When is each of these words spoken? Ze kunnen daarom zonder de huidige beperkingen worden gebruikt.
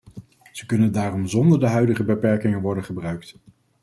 Ze 0.51 0.65
kunnen 0.65 0.91
daarom 0.91 1.27
zonder 1.27 1.59
de 1.59 1.67
huidige 1.67 2.03
beperkingen 2.03 2.61
worden 2.61 2.83
gebruikt. 2.83 3.37